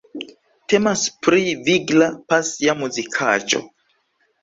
Temas 0.73 1.03
pri 1.27 1.53
vigla, 1.69 2.09
pasia 2.35 2.79
muzikaĵo. 2.83 3.67